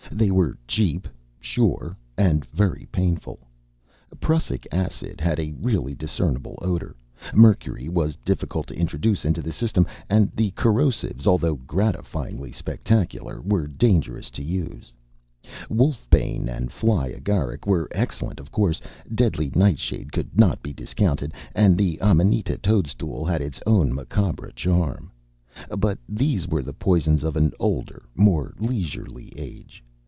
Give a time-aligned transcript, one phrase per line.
[0.13, 1.07] They were cheap,
[1.39, 3.47] sure, and very painful.
[4.19, 6.97] Prussic acid had a readily discernible odor,
[7.33, 13.67] mercury was difficult to introduce into the system, and the corrosives, although gratifyingly spectacular, were
[13.67, 14.91] dangerous to the user.
[15.69, 18.81] Wolfsbane and fly agaric were excellent, of course;
[19.15, 25.09] deadly nightshade could not be discounted, and the amanita toadstool had its own macabre charm.
[25.77, 29.81] But these were the poisons of an older, more leisurely age.